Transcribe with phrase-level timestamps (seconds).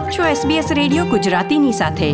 [0.00, 2.12] આપ છો SBS radio ગુજરાતીની સાથે.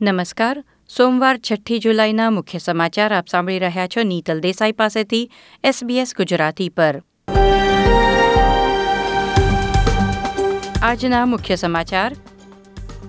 [0.00, 0.64] નમસ્કાર.
[0.96, 5.30] સોમવાર છઠ્ઠી જુલાઈના મુખ્ય સમાચાર આપ સાંભળી રહ્યા છો નીતલ દેસાઈ પાસેથી
[5.64, 7.02] SBS ગુજરાતી પર.
[10.82, 12.16] આજના મુખ્ય સમાચાર.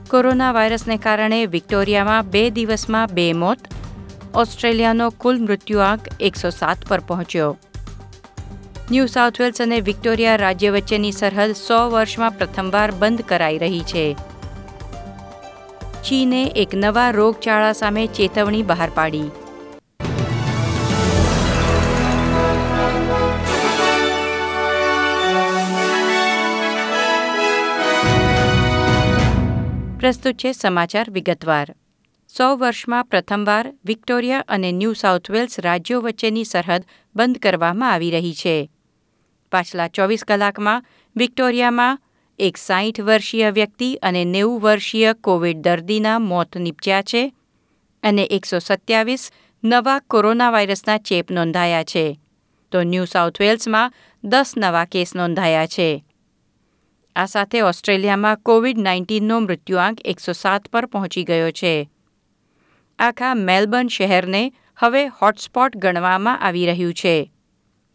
[0.09, 3.57] કોરોના વાયરસને કારણે વિક્ટોરિયામાં બે દિવસમાં બે મોત.
[4.34, 7.57] ઓસ્ટ્રેલિયાનો કુલ મૃત્યુઆંક એકસો સાત પર પહોંચ્યો.
[8.92, 14.16] ન્યૂ સાઉથ વેલ્સ અને વિક્ટોરિયા રાજ્ય વચ્ચેની સરહદ સો વર્ષમાં પ્રથમવાર બંધ કરાઈ રહી છે.
[16.04, 19.30] ચીને એક નવા રોગચાળા સામે ચેતવણી બહાર પાડી.
[30.00, 31.75] પ્રસ્તુત છે સમાચાર વિગતવાર.
[32.38, 36.83] સો વર્ષમાં પ્રથમવાર વિક્ટોરિયા અને ન્યૂ સાઉથ વેલ્સ રાજ્યો વચ્ચેની સરહદ
[37.16, 38.58] બંધ કરવામાં આવી રહી છે.
[39.52, 42.00] પાછલા ચોવીસ કલાકમાં વિક્ટોરિયામાં
[42.39, 47.33] એક સાહીઠ વર્ષીય વ્યક્તિ અને નેવું વર્ષીય કોવિડ દર્દીના મોત નીપજ્યા છે
[48.03, 49.31] અને એકસો સત્યાવીસ
[49.64, 52.19] નવા કોરોના વાયરસના ચેપ નોંધાયા છે.
[52.72, 56.06] તો ન્યૂ સાઉથ વેલ્સમાં દસ નવા કેસ નોંધાયા છે.
[57.16, 61.89] આ સાથે ઓસ્ટ્રેલિયામાં કોવિડ નાઇન્ટીનનો મૃત્યુઆંક એકસો સાત પર પહોંચી ગયો છે.
[63.00, 67.31] આખા મેલબર્ન શહેરને હવે હોટસ્પોટ ગણવામાં આવી રહ્યું છે.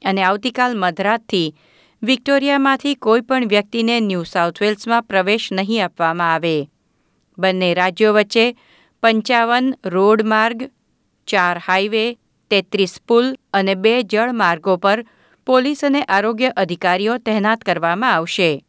[0.05, 1.55] અને આવતીકાલ મધરાતથી
[2.03, 6.69] વિક્ટોરિયામાંથી કોઈપણ વ્યક્તિને ન્યૂ સાઉથ વેલ્સમાં પ્રવેશ નહીં આપવામાં આવે.
[7.39, 8.57] બંને રાજ્યો વચ્ચે
[9.03, 10.71] પંચાવન રોડ માર્ગ,
[11.27, 12.17] ચાર હાઈવે,
[12.51, 15.05] તેત્રીસ પુલ અને બે જળમાર્ગો પર
[15.47, 18.65] પોલીસ અને આરોગ્ય અધિકારીઓ તહેનાત કરવામાં આવશે.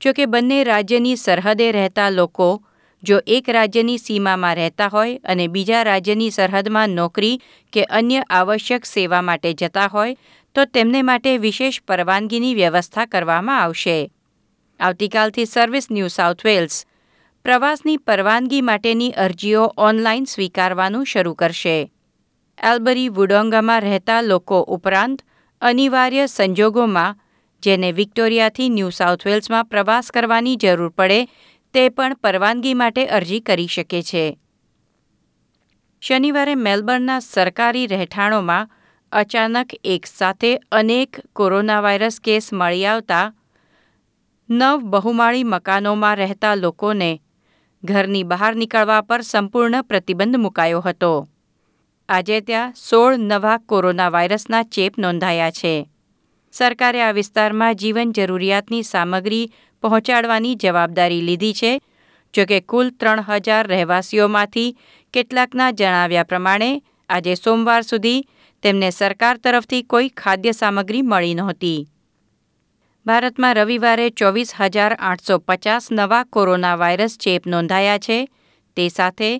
[0.00, 2.62] જોકે બંને રાજ્યની સરહદે રહેતા લોકો
[3.02, 7.40] જો એક રાજ્યની સીમામાં રહેતા હોય અને બીજા રાજ્યની સરહદમાં નોકરી
[7.72, 10.14] કે અન્ય આવશ્યક સેવા માટે જતા હોય,
[10.54, 14.10] તો તેમને માટે વિશેષ પરવાનગીની વ્યવસ્થા કરવામાં આવશે.
[14.80, 16.86] આવતીકાલથી સર્વિસ ન્યૂ સાઉથ વેલ્સ.
[17.44, 21.90] પ્રવાસની પરવાનગી માટેની અરજીઓ ઓનલાઈન સ્વીકારવાનું શરૂ કરશે.
[22.62, 25.22] એલ્બરી વુડોંગામાં રહેતા લોકો ઉપરાંત
[25.60, 27.16] અનિવાર્ય સંજોગોમાં,
[27.62, 31.26] જેને વિક્ટોરિયાથી ન્યૂ સાઉથ વેલ્સમાં પ્રવાસ કરવાની જરૂર પડે
[31.74, 34.38] તે પણ પરવાનગી માટે અરજી કરી શકે છે.
[36.02, 38.70] શનિવારે મેલબર્નના સરકારી રહેઠાણોમાં
[39.12, 43.32] અચાનક એક સાથે અનેક કોરોના વાયરસ કેસ મળી આવતા
[44.48, 47.20] નવ બહુમાળી મકાનોમાં રહેતા લોકોને
[47.84, 51.28] ઘરની બહાર નીકળવા પર સંપૂર્ણ પ્રતિબંધ મુકાયો હતો.
[52.08, 55.88] આજે ત્યાં સોળ નવા કોરોના વાયરસના ચેપ નોંધાયા છે.
[56.52, 61.72] સરકારે આ વિસ્તારમાં જીવન જરૂરિયાતની સામગ્રી પહોંચાડવાની જવાબદારી લીધી છે.
[62.34, 64.76] જોકે કુલ ત્રણ હજાર રહેવાસીઓમાંથી
[65.14, 66.70] કેટલાકના જણાવ્યા પ્રમાણે,
[67.08, 68.20] આજે સોમવાર સુધી
[68.62, 71.80] તેમને સરકાર તરફથી કોઈ ખાદ્ય સામગ્રી મળી નહોતી.
[73.06, 78.18] ભારતમાં રવિવારે ચોવીસ હજાર આઠસો પચાસ નવા કોરોના વાયરસ ચેપ નોંધાયા છે.
[78.76, 79.30] તે સાથે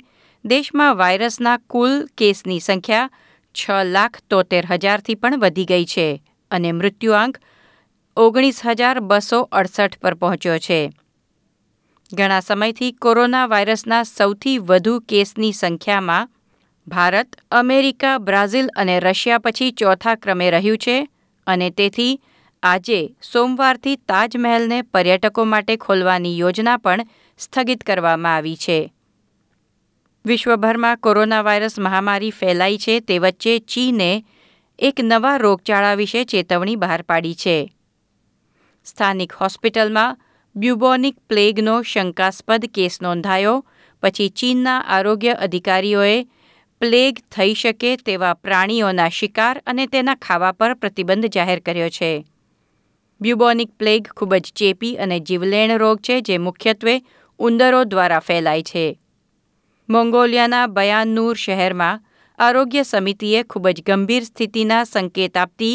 [0.44, 3.10] દેશમાં વાયરસના કુલ કેસની સંખ્યા
[3.54, 6.06] છ લાખ તોતેર હજારથી પણ વધી ગઈ છે
[6.50, 7.38] અને મૃત્યુઆંક
[8.20, 10.92] ઓગણીસ હજાર બસો અડસઠ પર પહોંચ્યો છે.
[12.14, 16.28] ઘણા સમયથી કોરોના વાયરસના સૌથી વધુ કેસની સંખ્યામાં
[16.88, 21.08] ભારત, અમેરિકા, બ્રાઝિલ અને રશિયા પછી ચોથા ક્રમે રહ્યું છે
[21.46, 22.20] અને તેથી
[22.62, 27.00] આજે સોમવારથી તાજમહેલને પર્યટકો માટે ખોલવાની યોજના પણ
[27.38, 28.92] સ્થગિત કરવામાં આવી છે.
[30.26, 34.24] વિશ્વભરમાં કોરોના વાયરસ મહામારી ફેલાઈ છે તે વચ્ચે ચીને
[34.78, 37.74] એક નવા રોગચાળા વિશે ચેતવણી બહાર પાડી છે.
[38.90, 40.18] સ્થાનિક હોસ્પિટલમાં
[40.56, 43.56] બ્યુબોનિક પ્લેગનો શંકાસ્પદ કેસ નોંધાયો,
[44.02, 46.16] પછી ચીનના આરોગ્ય અધિકારીઓએ
[46.80, 52.12] પ્લેગ થઈ શકે તેવા પ્રાણીઓના શિકાર અને તેના ખાવા પર પ્રતિબંધ જાહેર કર્યો છે.
[53.20, 56.94] બ્યુબોનિક પ્લેગ ખૂબ જ ચેપી અને જીવલેણ રોગ છે, જે મુખ્યત્વે
[57.40, 58.86] ઉંદરો દ્વારા ફેલાય છે.
[59.88, 62.02] મોંગોલિયાના બયાનૂર શહેરમાં
[62.38, 65.74] આરોગ્ય સમિતિએ ખૂબ જ ગંભીર સ્થિતિના સંકેત આપતી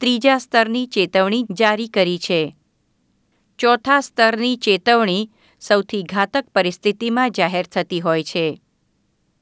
[0.00, 2.56] ત્રીજા સ્તરની ચેતવણી જારી કરી છે.
[3.58, 5.30] ચોથા સ્તરની ચેતવણી
[5.60, 8.60] સૌથી ઘાતક પરિસ્થિતિમાં જાહેર થતી હોય છે.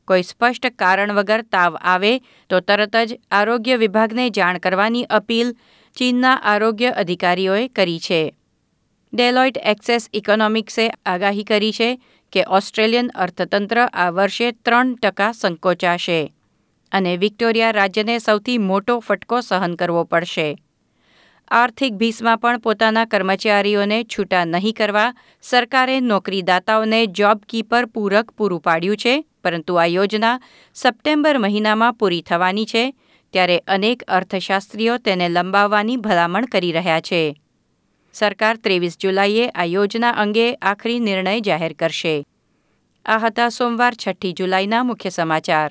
[0.04, 5.54] કોઈ સ્પષ્ટ કારણ વગર તાવ આવે તો તરત જ આરોગ્ય વિભાગને જાણ કરવાની અપીલ
[5.96, 8.34] ચીનના આરોગ્ય અધિકારીઓએ કરી છે.
[9.14, 12.00] ડેલોઇટ એક્સેસ ઇકોનોમિક્સે આગાહી કરી છે
[12.32, 16.32] કે ઓસ્ટ્રેલિયન અર્થતંત્ર આ વર્ષે ત્રણ ટકા સંકોચાશે.
[16.92, 20.56] અને વિક્ટોરિયા રાજ્યને સૌથી મોટો ફટકો સહન કરવો પડશે.
[21.50, 25.12] આર્થિક ભીસમાં પણ પોતાના કર્મચારીઓને છૂટા નહીં કરવા
[25.42, 30.38] સરકારે નોકરીદાતાઓને જોબ કીપર પૂરક પૂરું પાડ્યું છે, પરંતુ આ યોજના
[30.74, 32.92] સપ્ટેમ્બર મહિનામાં પૂરી થવાની છે,
[33.32, 37.34] ત્યારે અનેક અર્થશાસ્ત્રીઓ તેને લંબાવવાની ભલામણ કરી રહ્યા છે.
[38.12, 42.22] સરકાર ત્રેવીસ જુલાઈએ આ યોજના અંગે આખરી નિર્ણય જાહેર કરશે.
[43.06, 45.70] આ હતા સોમવાર છઠ્ઠી જુલાઈના મુખ્ય સમાચાર.